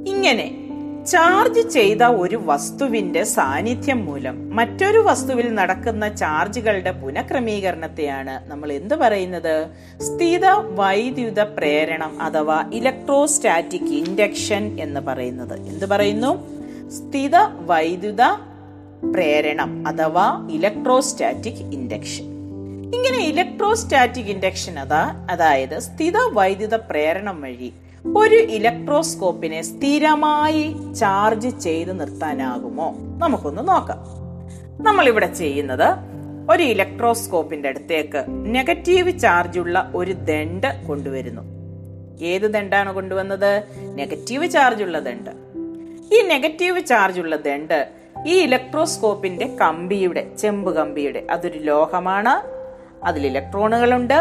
ഇങ്ങനെ 0.07 0.57
ചാർജ് 1.05 1.69
ചെയ്ത 1.69 2.01
ഒരു 2.03 2.41
വസ്തുവിന്റെ 2.45 3.23
സാന്നിധ്യം 3.23 4.05
മൂലം 4.05 4.55
മറ്റൊരു 4.55 4.97
വസ്തുവിൽ 4.97 5.53
നടക്കുന്ന 5.53 6.15
ചാർജുകളുടെ 6.15 6.91
പുനഃക്രമീകരണത്തെയാണ് 6.91 8.49
നമ്മൾ 8.49 8.71
എന്ത് 8.71 8.95
പറയുന്നത്? 8.95 9.67
സ്ഥിത 10.01 10.45
വൈദ്യുത 10.49 11.39
പ്രേരണം 11.39 12.21
അഥവാ 12.21 12.69
ഇലക്ട്രോസ്റ്റാറ്റിക് 12.73 13.93
ഇൻഡക്ഷൻ 13.93 14.77
എന്ന് 14.79 14.99
പറയുന്നത്. 14.99 15.59
എന്ത് 15.59 15.85
പറയുന്നു? 15.85 16.61
സ്ഥിത 16.89 17.35
വൈദ്യുത 17.59 18.50
പ്രേരണം 19.03 19.87
അഥവാ 19.87 20.47
ഇലക്ട്രോസ്റ്റാറ്റിക് 20.51 21.53
ഇൻഡക്ഷൻ. 21.53 22.23
ഇങ്ങനെ 22.95 23.17
ഇലക്ട്രോസ്റ്റാറ്റിക് 23.17 24.25
ഇൻഡക്ഷൻ 24.25 24.79
അതാ 24.79 25.27
അതായത് 25.31 25.79
സ്ഥിത 25.79 26.13
വൈദ്യുത 26.33 26.75
പ്രേരണം 26.75 27.41
വഴി 27.41 27.73
ഒരു 28.15 28.35
ഇലക്ട്രോസ്കോപ്പിനെ 28.35 29.61
സ്ഥിരമായി 29.61 30.75
ചാർജ് 30.93 31.59
ചെയ്ത് 31.59 31.99
നിർത്താനാകുമോ? 31.99 32.95
നമുക്കൊന്ന് 33.17 33.67
നോക്കാം. 33.67 33.97
നമ്മൾ 34.83 35.07
ഇവിടെ 35.07 35.33
ചെയ്യുന്നത് 35.33 35.95
ഒരു 36.51 36.63
ഇലക്ട്രോസ്കോപ്പിന്റെ 36.63 37.69
അടുത്തേക്ക് 37.69 38.25
നെഗറ്റീവ് 38.29 39.19
ചാർജുള്ള 39.19 39.91
ഒരു 39.95 40.11
ദണ്ട് 40.11 40.87
കൊണ്ടുവരുന്നു. 40.87 41.41
ഏത് 42.21 42.41
ദണ്ടാണ് 42.41 42.93
കൊണ്ടുവന്നത്? 42.93 43.63
നെഗറ്റീവ് 43.95 44.49
ചാർജുള്ള 44.49 44.99
ദണ്ട്. 44.99 45.31
ഈ 46.15 46.21
നെഗറ്റീവ് 46.21 46.85
ചാർജുള്ള 46.85 47.35
ദണ്ട് 47.35 48.00
ഈ 48.27 48.37
ഇലക്ട്രോസ്കോപ്പിന്റെ 48.39 49.47
കമ്പിയുടെ 49.61 50.27
ചെമ്പ് 50.39 50.75
കമ്പിയുടെ 50.75 51.27
അതൊരു 51.31 51.59
ലോഹമാണ്. 51.59 52.61
അതിൽ 53.05 53.27
ഇലക്ട്രോണുകളുണ്ട്. 53.27 54.13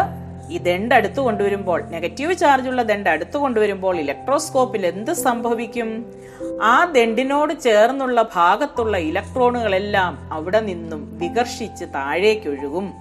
ഈ 0.50 0.58
ദണ്ട് 0.58 0.94
അടുത്ത് 0.94 1.20
കൊണ്ടുവരുമ്പോൾ 1.20 1.82
നെഗറ്റീവ് 1.82 2.36
ചാർജുള്ള 2.36 2.82
ദണ്ട് 2.82 3.10
അടുത്ത് 3.10 3.36
കൊണ്ടുവരുമ്പോൾ 3.36 3.98
ഇലക്ട്രോസ്കോപ്പിൽ 3.98 4.86
എന്ത് 4.86 5.12
സംഭവിക്കും? 5.12 6.14
ആ 6.62 6.84
ദണ്ടിനോട് 6.84 7.60
ചേർന്നുള്ള 7.60 8.28
ഭാഗത്തുള്ള 8.34 8.96
ഇലക്ട്രോണുകളെല്ലാം 8.96 10.32
അവിടെ 10.32 10.60
നിന്നും 10.60 11.18
വികർഷിച്ച് 11.18 11.84
താഴേക്കൊഴുകും. 11.84 12.92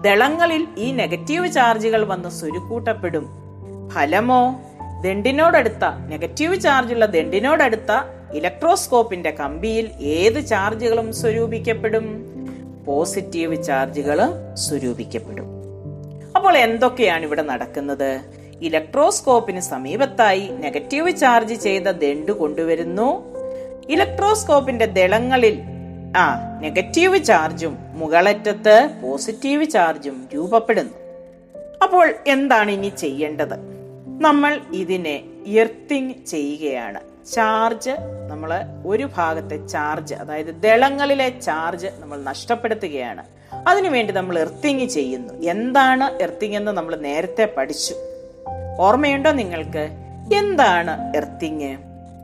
ദളങ്ങളിൽ 0.00 0.66
ഈ 0.78 0.92
നെഗറ്റീവ് 0.92 1.52
ചാർജുകൾ 1.52 2.04
വന്ന് 2.04 2.28
സ്വരുക്കൂട്ടപ്പെടും. 2.28 3.28
ഫലമോ? 3.88 4.60
ദണ്ടിനോടടുത്ത 5.00 5.84
നെഗറ്റീവ് 6.06 6.60
ചാർജുള്ള 6.60 7.06
ദണ്ടിനോടടുത്ത 7.06 8.19
ഇലക്ട്രോസ്കോപ്പിന്റെ 8.34 9.30
കമ്പിയിൽ 9.30 9.90
ഏത് 10.00 10.46
ചാർജുകളും 10.46 11.12
സ്വരൂപിക്കപ്പെടും? 11.12 12.30
പോസിറ്റീവ് 12.86 13.64
ചാർജുകൾ 13.64 14.20
സ്വരൂപിക്കപ്പെടും. 14.54 15.44
അപ്പോൾ 16.36 16.56
എന്തൊക്കെയാണ് 16.56 17.22
ഇവിടെ 17.22 17.42
നടക്കുന്നത്? 17.42 18.20
ഇലക്ട്രോസ്കോപ്പിന് 18.62 19.60
സമീപത്തായി 19.60 20.48
നെഗറ്റീവ് 20.48 21.16
ചാർജ് 21.16 21.54
ചെയ്ത 21.54 21.82
ദണ്ട് 21.82 22.32
കൊണ്ടുവരുന്നു. 22.32 23.22
ഇലക്ട്രോസ്കോപ്പിന്റെ 23.90 24.86
ദളങ്ങളിൽ 24.86 25.60
ആ 26.16 26.58
നെഗറ്റീവ് 26.60 27.24
ചാർജും 27.24 27.76
മുകളറ്റത്ത് 27.94 28.90
പോസിറ്റീവ് 29.02 29.70
ചാർജും 29.70 30.28
രൂപപ്പെടുന്നു. 30.34 30.94
അപ്പോൾ 31.82 32.14
എന്താണ് 32.26 32.70
ഇനി 32.70 32.92
ചെയ്യേണ്ടത്? 32.98 33.54
നമ്മൾ 34.20 34.60
ഇതിനെ 34.72 35.24
എർത്തിങ് 35.46 36.12
ചെയ്യുകയാണ്. 36.26 37.09
ചാർജ് 37.32 37.90
നമ്മൾ 38.28 38.62
ഒരു 38.86 39.10
ഭാഗത്തെ 39.16 39.66
ചാർജ് 39.66 40.14
അതായത് 40.14 40.46
ദളങ്ങളിലെ 40.46 41.28
ചാർജ് 41.28 41.86
നമ്മൾ 41.98 42.22
നഷ്ടപ്പെടുത്തുകയാണ്. 42.22 43.24
അതിനുവേണ്ടി 43.68 44.12
നമ്മൾ 44.12 44.38
എർത്തിങ് 44.38 44.86
ചെയ്യുന്നു. 44.86 45.34
എന്താണ് 45.34 46.22
എർത്തിങ് 46.22 46.56
എന്ന് 46.56 46.72
നമ്മൾ 46.72 46.96
നേരത്തെ 46.96 47.54
പഠിച്ചു. 47.56 47.94
ഓർമ്മയുണ്ടോ 48.78 49.30
നിങ്ങൾക്ക്? 49.30 49.88
എന്താണ് 50.34 51.16
എർത്തിങ് 51.16 51.76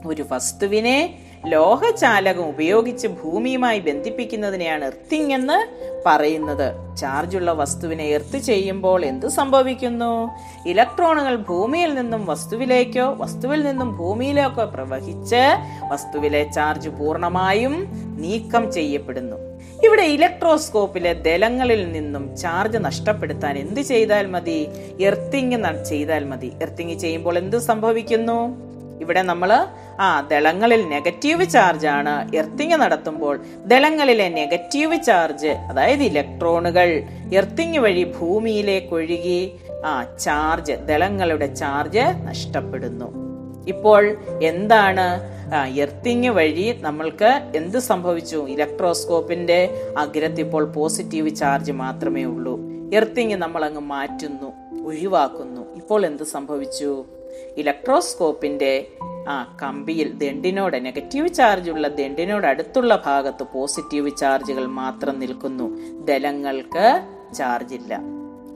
ഒരു 0.06 0.26
വസ്തുവിനെ 0.30 1.18
ലോഹചാലകം 1.46 2.48
ഉപയോഗിച്ച് 2.48 3.06
ഭൂമിയുമായി 3.06 3.78
ബന്ധിപ്പിക്കുന്നതിനെയാണ് 3.78 4.84
എർത്തിങ് 4.84 5.32
എന്ന് 5.32 5.66
പറയുന്നത്. 6.06 6.96
ചാർജുള്ള 6.96 7.52
വസ്തുവിനെ 7.52 8.04
എർത്ത് 8.04 8.38
ചെയ്യുമ്പോൾ 8.38 9.04
എന്ത് 9.04 9.26
സംഭവിക്കുന്നു? 9.26 10.30
ഇലക്ട്രോണുകൾ 10.66 11.36
ഭൂമിയിൽ 11.36 11.94
നിന്നും 11.94 12.26
വസ്തുവിലേക്കോ 12.26 13.14
വസ്തുവിൽ 13.18 13.62
നിന്നും 13.62 13.96
ഭൂമിയിലേക്കോ 13.96 14.64
പ്രവഹിച്ച് 14.64 15.42
വസ്തുവിലെ 15.88 16.50
ചാർജ് 16.54 16.88
പൂർണമായും 16.88 17.88
നീക്കം 18.20 18.72
ചെയ്യപ്പെടുന്നു. 18.72 19.36
ഇവിടെ 19.84 20.02
ഇലക്ട്രോസ്കോപ്പിലെ 20.02 21.12
ദലങ്ങളിൽ 21.12 21.92
നിന്നും 21.92 22.36
ചാർജ് 22.36 22.78
നഷ്ടപ്പെടുത്താൻ 22.80 23.58
എന്ത് 23.58 23.80
ചെയ്താൽ 23.80 24.26
മതി? 24.26 24.68
എർത്തിങ് 25.00 25.84
ചെയ്താൽ 25.84 26.24
മതി. 26.24 26.52
എർത്തിങ് 26.62 26.98
ചെയ്യുമ്പോൾ 26.98 27.38
എന്ത് 27.38 27.56
സംഭവിക്കുന്നു? 27.56 28.65
ഇവിടെ 29.00 29.22
നമ്മൾ 29.22 29.66
ആ 30.00 30.20
ദളങ്ങളിൽ 30.20 30.88
നെഗറ്റീവ് 30.88 31.50
ചാർജ് 31.50 31.86
ആണ്. 31.86 32.36
എർത്തിങ് 32.36 32.72
നടത്തുമ്പോൾ 32.72 33.40
ദളങ്ങളിലെ 33.66 34.28
നെഗറ്റീവ് 34.28 35.02
ചാർജ് 35.02 35.46
അതായത് 35.46 36.02
ഇലക്ട്രോണുകൾ 36.02 37.02
എർത്തിങ് 37.34 37.78
വഴി 37.78 38.04
ഭൂമിയിലേക്ക് 38.04 38.94
ഒഴുകി 38.94 39.56
ആ 39.84 40.04
ചാർജ് 40.20 40.72
ദളങ്ങളുടെ 40.72 41.54
ചാർജ് 41.54 42.04
നഷ്ടപ്പെടുന്നു. 42.22 43.26
ഇപ്പോൾ 43.68 44.16
എന്താണ് 44.42 45.06
എർത്തിങ് 45.76 46.28
വഴി 46.28 46.78
നമ്മൾക്ക് 46.80 47.30
എന്ത് 47.56 47.78
സംഭവിച്ചു? 47.78 48.46
ഇലക്ട്രോസ്കോപ്പിന്റെ 48.48 49.58
അഗ്രത്ത് 49.98 50.40
ഇപ്പോൾ 50.40 50.64
പോസിറ്റീവ് 50.64 51.36
ചാർജ് 51.36 51.72
മാത്രമേ 51.72 52.24
ഉള്ളൂ. 52.24 52.60
എർത്തിങ് 52.94 53.34
നമ്മൾ 53.34 53.64
അങ്ങ് 53.64 53.80
മാറ്റുന്നു 53.80 54.48
ഒഴിവാക്കുന്നു. 54.84 55.60
ഇപ്പോൾ 55.76 56.06
എന്ത് 56.06 56.22
സംഭവിച്ചു? 56.22 57.04
ഇലക്ട്രോസ്കോപ്പിന്റെ 57.56 58.86
ആ 59.28 59.56
കമ്പിയിൽ 59.62 60.12
ദണ്ടിനോട് 60.12 60.84
നെഗറ്റീവ് 60.84 61.28
ചാർജ് 61.28 61.70
ഉള്ള 61.70 61.88
ദണ്ടിനോട് 61.88 62.46
അടുത്തുള്ള 62.46 63.02
ഭാഗത്ത് 63.06 63.46
പോസിറ്റീവ് 63.54 64.10
ചാർജുകൾ 64.16 64.66
മാത്രം 64.66 65.20
നിൽക്കുന്നു. 65.20 65.78
ദലങ്ങൾക്ക് 66.04 67.06
ചാർജ് 67.34 67.74
ഇല്ല. 67.74 68.00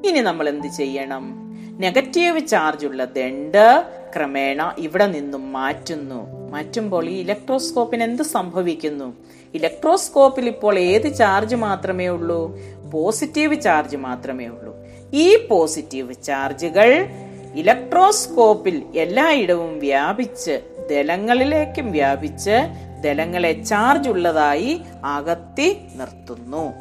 ഇനി 0.04 0.20
നമ്മൾ 0.20 0.48
എന്ത് 0.48 0.66
ചെയ്യണം? 0.66 1.50
നെഗറ്റീവ് 1.78 2.46
ചാർജ് 2.46 2.86
ഉള്ള 2.86 3.04
ദണ്ട് 3.04 3.84
ക്രമേണ 4.16 4.74
ഇവിടെ 4.78 5.06
നിന്നും 5.06 5.52
മാറ്റുന്നു. 5.52 6.50
മാറ്റുമ്പോൾ 6.50 7.08
ഈ 7.08 7.20
ഇലക്ട്രോസ്കോപ്പിന് 7.20 8.02
എന്ത് 8.02 8.22
സംഭവിക്കുന്നു? 8.22 9.12
ഇലക്ട്രോസ്കോപ്പിൽ 9.54 10.46
ഇപ്പോൾ 10.46 10.78
ഏത് 10.78 11.14
ചാർജ് 11.14 11.54
മാത്രമേ 11.54 12.08
ഉള്ളൂ? 12.08 12.58
പോസിറ്റീവ് 12.92 13.60
ചാർജ് 13.60 13.96
മാത്രമേ 13.96 14.46
ഉള്ളൂ. 14.46 14.76
ഈ 15.12 15.46
പോസിറ്റീവ് 15.46 16.14
ചാർജുകൾ 16.22 17.08
ഇലക്ട്രോസ്കോപ്പിൽ 17.54 18.82
എല്ലായിടവും 18.96 19.78
വ്യാപിച്ച് 19.78 20.60
ദലങ്ങളിലേക്കും 20.90 21.92
വ്യാപിച്ച് 21.92 22.68
ദലങ്ങളെ 23.00 23.62
ചാർജ് 23.62 24.08
ഉള്ളതായി 24.08 24.80
അകത്തി 25.04 25.78
നിർത്തുന്നു. 25.94 26.72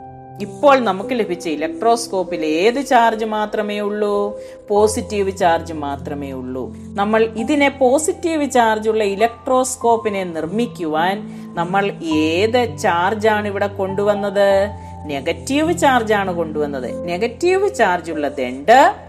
ഇപ്പോൾ 0.42 0.80
നമുക്ക് 0.80 1.10
ലഭിച്ച 1.12 1.50
ഇലക്ട്രോസ്കോപ്പിൽ 1.50 2.46
ഏത് 2.46 2.86
ചാർജ് 2.86 3.26
മാത്രമേ 3.26 3.80
ഉള്ളൂ? 3.80 4.40
പോസിറ്റീവ് 4.70 5.38
ചാർജ് 5.38 5.74
മാത്രമേ 5.74 6.32
ഉള്ളൂ. 6.32 6.76
നമ്മൾ 6.78 7.24
ഇതിനെ 7.24 7.70
പോസിറ്റീവ് 7.70 8.52
ചാർജ് 8.52 8.90
ഉള്ള 8.90 9.04
ഇലക്ട്രോസ്കോപ്പിനെ 9.04 10.24
നിർമ്മിക്കുവാൻ 10.24 11.32
നമ്മൾ 11.56 11.92
ഏത് 12.04 12.78
ചാർജാണ് 12.78 13.48
ഇവിടെ 13.48 13.68
കൊണ്ടുവന്നത്? 13.68 14.70
നെഗറ്റീവ് 15.06 15.78
ചാർജാണ് 15.78 16.34
കൊണ്ടുവന്നത്. 16.34 17.08
നെഗറ്റീവ് 17.08 17.76
ചാർജ് 17.76 18.12
ഉള്ള 18.12 18.28
ദണ്ട് 18.28 19.09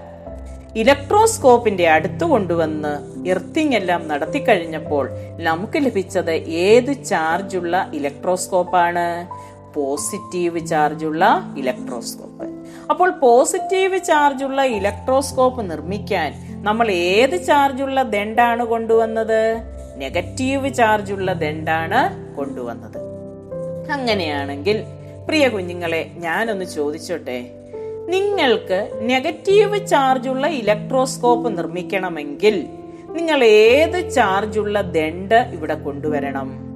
ഇലക്ട്രോസ്കോപ്പിന്റെ 0.77 1.89
അടുത്ത് 1.89 2.25
കൊണ്ടുവന്ന് 2.25 3.29
എർത്തിങ് 3.29 3.75
എല്ലാം 3.75 4.09
നടത്തി 4.09 4.39
കഴിഞ്ഞപ്പോൾ 4.39 5.11
നമുക്ക് 5.39 5.73
ലഭിച്ചത് 5.77 6.31
ഏത് 6.31 7.05
ചാർജുള്ള 7.05 7.91
ഇലക്ട്രോസ്കോപ്പാണ്? 7.95 9.29
പോസിറ്റീവ് 9.75 10.67
ചാർജുള്ള 10.67 11.55
ഇലക്ട്രോസ്കോപ്പ്. 11.59 12.45
അപ്പോൾ 12.91 13.11
പോസിറ്റീവ് 13.11 14.05
ചാർജുള്ള 14.05 14.63
ഇലക്ട്രോസ്കോപ്പ് 14.63 15.71
നിർമ്മിക്കാൻ 15.71 16.33
നമ്മൾ 16.65 16.91
ഏത് 16.91 17.45
ചാർജുള്ള 17.45 18.03
ദണ്ടാണ് 18.03 18.65
കൊണ്ടുവന്നത്? 18.65 19.63
നെഗറ്റീവ് 19.97 20.75
ചാർജുള്ള 20.75 21.33
ദണ്ടാണ് 21.33 22.35
കൊണ്ടുവന്നത്. 22.37 22.99
അങ്ങനെയാണെങ്കിൽ 23.93 24.85
പ്രിയ 25.29 25.49
കുഞ്ഞുങ്ങളെ 25.49 26.11
ഞാനൊന്ന് 26.17 26.65
ചോദിച്ചോട്ടെ? 26.65 27.51
നിങ്ങൾക്ക് 28.09 28.91
നെഗറ്റീവ് 29.03 29.87
ചാർജുള്ള 29.87 30.47
ഇലക്ട്രോസ്കോപ്പ് 30.47 31.59
നിർമ്മിക്കണമെങ്കിൽ 31.59 32.67
നിങ്ങൾ 33.11 33.45
ഏത് 33.45 34.11
ചാർജുള്ള 34.11 34.81
ദണ്ട് 34.81 35.35
ഇവിടെ 35.35 35.75
കൊണ്ടുവരണം? 35.75 36.71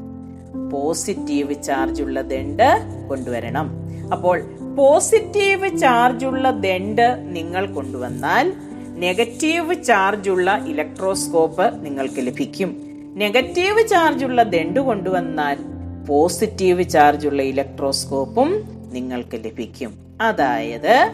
പോസിറ്റീവ് 0.71 1.63
ചാർജുള്ള 1.63 2.21
ദണ്ട് 2.21 2.83
കൊണ്ടുവരണം. 3.09 3.71
അപ്പോൾ 4.13 4.43
പോസിറ്റീവ് 4.77 5.79
ചാർജുള്ള 5.79 6.51
ദണ്ട് 6.51 7.19
നിങ്ങൾ 7.21 7.67
കൊണ്ടുവന്നാൽ 7.67 8.53
നെഗറ്റീവ് 8.99 9.85
ചാർജുള്ള 9.85 10.65
ഇലക്ട്രോസ്കോപ്പ് 10.67 11.87
നിങ്ങൾക്ക് 11.87 12.27
ലഭിക്കും. 12.27 12.83
നെഗറ്റീവ് 13.17 13.89
ചാർജുള്ള 13.89 14.43
ദണ്ട് 14.43 14.81
കൊണ്ടുവന്നാൽ 14.81 15.59
പോസിറ്റീവ് 16.07 16.89
ചാർജുള്ള 16.89 17.43
ഇലക്ട്രോസ്കോപ്പും 17.43 18.65
നിങ്ങൾക്ക് 18.93 19.35
ലഭിക്കും. 19.35 20.04
അതായത് 20.21 21.11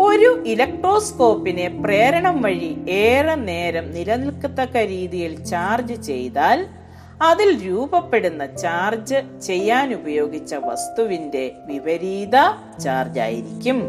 ഒരു 0.00 0.44
ഇലക്ട്രോസ്കോപ്പിനെ 0.46 1.68
പ്രേരണം 1.68 2.42
വഴി 2.42 2.76
ഏറെ 2.88 3.34
നേരം 3.34 3.90
നിലനിൽക്കത്തക്ക 3.90 4.76
രീതിയിൽ 4.76 5.44
ചാർജ് 5.44 6.02
ചെയ്താൽ 6.02 6.66
അതിൽ 7.22 7.68
രൂപപ്പെടുന്ന 7.68 8.56
ചാർജ് 8.56 9.14
ചെയ്യാൻ 9.42 9.94
ഉപയോഗിച്ച 9.94 10.54
വസ്തുവിന്റെ 10.54 11.50
വിപരീത 11.66 12.36
ചാർജ് 12.84 13.20
ആയിരിക്കും. 13.20 13.82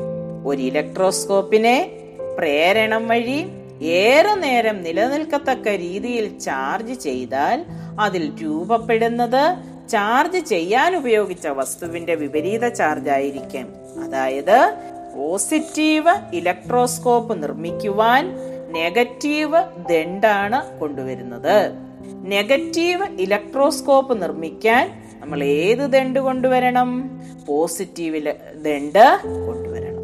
ഒരു 0.45 0.61
ഇലക്ട്രോസ്കോപ്പിനെ 0.61 1.91
പ്രേരണം 2.37 3.07
വഴി 3.07 3.45
ഏറെ 3.81 4.35
നേരം 4.35 4.83
നിലനിൽക്കത്തക്ക 4.83 5.67
രീതിയിൽ 5.67 6.39
ചാർജ് 6.39 6.99
ചെയ്താൽ 6.99 7.65
അതിൽ 7.99 8.31
രൂപപ്പെടുന്നത് 8.43 9.55
ചാർജ് 9.89 10.45
ചെയ്യാൻ 10.45 10.95
ഉപയോഗിച്ച 10.95 11.47
വസ്തുവിന്റെ 11.47 12.15
വിപരീത 12.15 12.67
ചാർജ് 12.67 13.09
ആയിരിക്കും. 13.09 13.78
അതായത് 13.97 14.73
പോസിറ്റീവ് 15.17 16.35
ഇലക്ട്രോസ്കോപ്പ് 16.35 17.43
നിർമ്മിക്കുവാൻ 17.43 18.37
നെഗറ്റീവ് 18.71 19.63
ദണ്ടാണ് 19.89 20.79
കൊണ്ടുവരുന്നത്. 20.79 21.71
നെഗറ്റീവ് 22.05 23.21
ഇലക്ട്രോസ്കോപ്പ് 23.21 24.21
നിർമ്മിക്കാൻ 24.21 25.03
നമ്മൾ 25.19 25.43
ഏത് 25.43 25.79
ദണ്ട് 25.79 26.19
കൊണ്ടുവരണം? 26.19 27.21
പോസിറ്റീവ് 27.47 28.33
ദണ്ട് 28.65 29.19
കൊണ്ടുവരണം. 29.47 29.99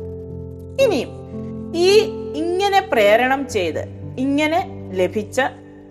ഇനിയും 0.81 1.09
ഈ 1.75 1.99
ഇങ്ങനെ 2.35 2.89
പ്രേരണം 2.91 3.49
ചെയ്ത് 3.49 3.79
ഇങ്ങനെ 4.19 4.91
ലഭിച്ച 4.93 5.41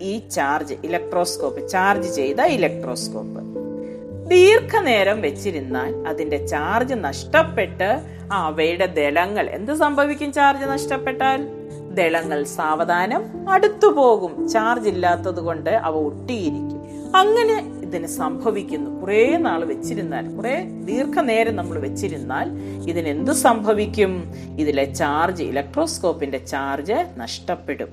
ഈ 0.01 0.27
ചാർജ് 0.27 0.73
ഇലക്ട്രോസ്കോപ്പ് 0.83 1.69
ചാർജ് 1.69 2.15
ചെയ്ത 2.15 2.41
ഇലക്ട്രോസ്കോപ്പ്. 2.41 3.64
ദീർഘനേരം 4.27 5.21
വെച്ചിരുന്നാൽ 5.21 6.07
അതിന്റെ 6.07 6.45
ചാർജ് 6.45 6.93
നഷ്ടപ്പെട്ട് 6.97 8.01
അവയുടെ 8.31 8.85
ദളങ്ങൾ 8.85 9.49
എന്ത് 9.49 9.73
സംഭവിക്കും 9.73 10.33
ചാർജ് 10.33 10.65
നഷ്ടപ്പെട്ടാൽ? 10.65 11.47
ദളങ്ങൾ 11.93 12.43
സാവധാനം 12.43 13.49
അടുത്തു 13.49 13.87
പോകും. 13.87 14.49
ചാർജ് 14.49 14.89
ഇല്ലാത്തത് 14.89 15.39
കൊണ്ട് 15.39 15.69
അവ 15.69 15.95
ഒട്ടിയിരിക്കും. 15.95 16.85
അങ്ങനെ 17.15 17.71
ഇതിന് 17.81 18.07
സംഭവിക്കുന്നു. 18.07 19.01
കുറെ 19.01 19.37
നാൾ 19.37 19.65
വെച്ചിരുന്നാൽ 19.65 20.35
കുറെ 20.35 20.65
ദീർഘനേരം 20.85 21.55
നമ്മൾ 21.55 21.79
വെച്ചിരുന്നാൽ 21.79 22.51
ഇതിന് 22.89 23.07
എന്ത് 23.07 23.31
സംഭവിക്കും? 23.31 24.33
ഇതിലെ 24.59 24.83
ചാർജ് 24.83 25.43
ഇലക്ട്രോസ്കോപ്പിന്റെ 25.43 26.37
ചാർജ് 26.37 27.05
നഷ്ടപ്പെടും. 27.17 27.89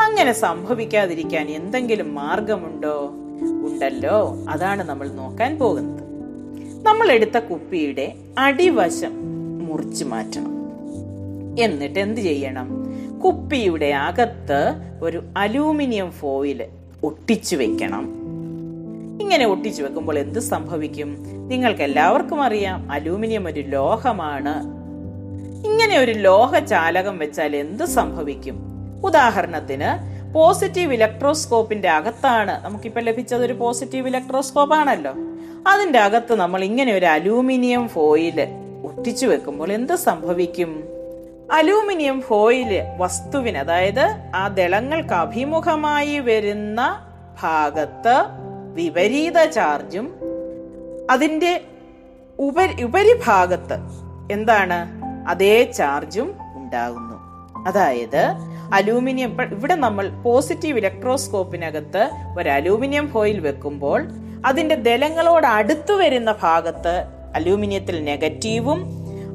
അങ്ങനെ 0.00 0.32
സംഭവിക്കാതിരിക്കാൻ 0.32 1.48
എന്തെങ്കിലും 1.48 2.14
മാർഗമുണ്ടോ? 2.14 3.14
ഉണ്ടല്ലോ. 3.66 4.38
അതാണ് 4.48 4.82
നമ്മൾ 4.82 5.08
നോക്കാൻ 5.08 5.58
പോകുന്നത്. 5.58 6.04
നമ്മൾ 6.82 7.12
എടുത്ത 7.12 7.38
കുപ്പിയുടെ 7.38 8.14
അടിവശം 8.38 9.12
മുറിച്ചു 9.66 10.04
മാറ്റണം. 10.04 10.54
എന്നിട്ട് 11.58 11.98
എന്ത് 11.98 12.20
ചെയ്യണം? 12.20 12.84
കുപ്പിയുടെ 13.24 13.86
അകത്ത് 13.86 14.74
ഒരു 15.02 15.22
അലൂമിനിയം 15.36 16.10
ഫോയിൽ 16.10 16.64
ഒട്ടിച്ചു 17.04 17.56
വെക്കണം. 17.56 18.24
ഇങ്ങനെ 19.20 19.46
ഒട്ടിച്ചു 19.46 19.82
വെക്കുമ്പോൾ 19.82 20.18
എന്ത് 20.18 20.38
സംഭവിക്കും? 20.38 21.16
നിങ്ങൾക്ക് 21.48 21.82
എല്ലാവർക്കും 21.82 22.42
അറിയാം 22.42 22.92
അലൂമിനിയം 22.92 23.46
ഒരു 23.46 23.60
ലോഹമാണ്. 23.60 24.84
ഇങ്ങനെ 25.66 25.98
ഒരു 25.98 26.12
ലോഹ 26.12 26.58
ചാലകം 26.58 27.18
വെച്ചാൽ 27.18 27.56
എന്ത് 27.56 27.84
സംഭവിക്കും? 27.84 28.60
ഉദാഹരണത്തിന് 29.04 30.13
പോസിറ്റീവ് 30.34 30.94
ഇലക്ട്രോസ്കോപ്പിന്റെ 30.94 31.88
അകത്താണ്. 31.88 32.64
നമുക്കിപ്പോൾ 32.64 33.00
ലഭിച്ചത് 33.00 33.44
ഒരു 33.44 33.52
പോസിറ്റീവ് 33.52 34.06
ഇലക്ട്രോസ്കോപ്പ് 34.06 34.74
ആണല്ലോ 34.74 35.12
അതിന്റെ 35.66 35.98
അകത്ത് 35.98 36.34
നമ്മൾ 36.34 36.64
ഇങ്ങനെ 36.64 36.92
ഒരു 36.92 37.06
അലൂമിനിയം 37.06 37.88
ഫോയിൽ 37.88 38.46
ഒട്ടിച്ചു 38.84 39.26
വെക്കുമ്പോൾ 39.26 39.72
എന്ത് 39.72 39.94
സംഭവിക്കും? 39.94 40.84
അലൂമിനിയം 41.52 42.22
ഫോയിൽ 42.22 42.82
വസ്തുവിന് 42.98 43.58
അതായത് 43.58 44.30
ആ 44.34 44.48
ദളങ്ങൾക്ക് 44.48 45.14
അഭിമുഖമായി 45.14 46.18
വരുന്ന 46.18 47.06
ഭാഗത്ത് 47.42 48.24
വിപരീത 48.74 49.44
ചാർജും 49.44 50.14
അതിന്റെ 51.10 51.64
ഉപരി 52.38 52.82
ഉപരിഭാഗത്ത് 52.82 53.76
എന്താണ്? 54.32 54.86
അതേ 55.28 55.62
ചാർജും 55.62 56.34
ഉണ്ടാകുന്നു. 56.56 57.14
അതായത് 57.68 58.53
അലൂമിനിയം 58.74 59.42
ഇവിടെ 59.42 59.74
നമ്മൾ 59.74 60.08
പോസിറ്റീവ് 60.08 60.78
ഇലക്ട്രോസ്കോപ്പിനകത്ത് 60.78 62.10
ഒരു 62.38 62.48
അലൂമിനിയം 62.48 63.08
ഫോയിൽ 63.08 63.40
വെക്കുമ്പോൾ 63.40 64.06
അതിന്റെ 64.46 64.74
ദലങ്ങളോട് 64.74 65.46
അടുത്തു 65.46 65.92
വരുന്ന 65.92 66.34
ഭാഗത്ത് 66.42 67.04
അലൂമിനിയത്തിൽ 67.34 68.04
നെഗറ്റീവും 68.04 68.84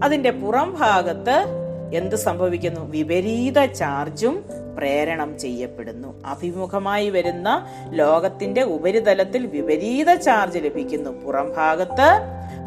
അതിന്റെ 0.03 0.31
പുറം 0.31 0.75
ഭാഗത്ത് 0.79 1.45
എന്ത് 1.93 2.15
സംഭവിക്കുന്നു? 2.15 2.91
വിപരീത 2.91 3.65
ചാർജും 3.65 4.43
പ്രേരണം 4.77 5.39
ചെയ്യപ്പെടുന്നു. 5.39 6.23
അഭിമുഖമായി 6.25 7.09
വരുന്ന 7.09 7.67
ലോകത്തിന്റെ 7.89 8.61
ഉപരിതലത്തിൽ 8.61 9.45
വിപരീത 9.45 10.15
ചാർജ് 10.15 10.59
ലഭിക്കുന്നു. 10.59 11.09
പുറം 11.09 11.53
ഭാഗത്ത് 11.57 12.09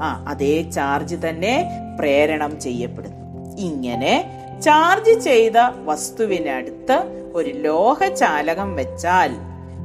ആ 0.03 0.25
അതേ 0.29 0.63
ചാർജ് 0.63 1.17
തന്നെ 1.29 1.71
പ്രേരണം 1.99 2.61
ചെയ്യപ്പെടുന്നു. 2.61 3.23
ഇങ്ങനെ 3.57 4.42
ചാർജ് 4.63 5.21
ചെയ്ത 5.21 5.53
വസ്തുവിനടുത്ത് 5.85 7.31
ഒരു 7.35 7.51
ലോഹ 7.51 8.09
ചാലകം 8.09 8.77
വെച്ചാൽ 8.77 9.33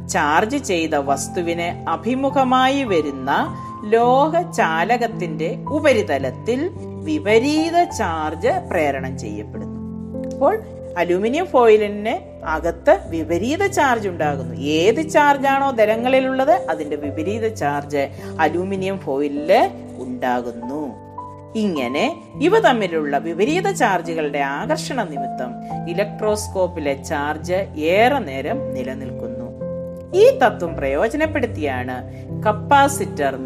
ചാർജ് 0.08 0.58
ചെയ്ത 0.58 0.96
വസ്തുവിന് 0.96 1.90
അഭിമുഖമായി 1.90 2.84
വരുന്ന 2.84 3.58
ലോഹ 3.86 4.42
ചാലകത്തിന്റെ 4.52 5.58
ഉപരിതലത്തിൽ 5.70 6.72
വിപരീത 7.04 7.84
ചാർജ് 7.84 8.48
പ്രേരണം 8.48 9.20
ചെയ്യപ്പെടുന്നു. 9.20 9.80
അപ്പോൾ 10.34 10.62
അലൂമിനിയം 10.98 11.46
ഫോയിലിന് 11.46 12.46
അകത്ത് 12.46 13.00
വിപരീത 13.10 13.66
ചാർജ് 13.66 14.08
ഉണ്ടാകുന്നു. 14.08 14.56
ഏത് 14.56 15.10
ചാർജാണോ 15.10 15.72
ദരങ്ങളിലുള്ളത് 15.72 16.52
അതിന്റെ 16.52 16.96
വിപരീത 16.96 17.48
ചാർജ് 17.54 18.10
അലൂമിനിയം 18.40 19.00
ഫോയിലിൽ 19.00 19.70
ഉണ്ടാകുന്നു. 19.98 21.07
ഇങ്ങനെ 21.56 22.24
ഇവ 22.42 22.60
തമ്മിലുള്ള 22.60 23.18
വിപരീത 23.18 23.72
ചാർജുകളുടെ 23.72 24.40
ആകർഷണ 24.40 25.04
നിമിത്തം 25.04 25.52
ഇലക്ട്രോസ്കോപ്പിലെ 25.90 27.04
ചാർജ് 27.04 27.54
ഏറെ 27.78 28.20
നേരം 28.20 28.74
നിലനിൽക്കുന്നു. 28.74 29.38
ഈ 30.14 30.38
തത്വം 30.38 30.78
പ്രയോജനപ്പെടുത്തിയാണ് 30.78 32.14
കപ്പാസിറ്റർ 32.44 33.38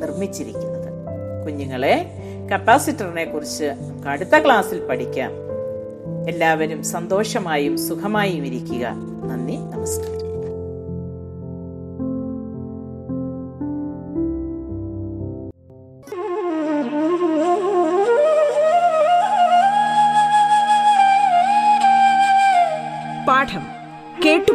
നിർമ്മിച്ചിരിക്കുന്നത്. 0.00 0.92
കുഞ്ഞുങ്ങളെ 1.44 2.12
കപ്പാസിറ്ററിനെ 2.52 3.24
കുറിച്ച് 3.24 3.72
അടുത്ത 4.06 4.44
ക്ലാസ്സിൽ 4.44 4.86
പഠിക്കാം. 4.86 5.30
എല്ലാവരും 6.28 6.84
സന്തോഷമായും 6.84 7.78
സുഖമായും 7.78 8.46
ഇരിക്കുക. 8.46 8.88
നന്ദി 9.24 9.56
നമസ്കാരം. 9.56 10.27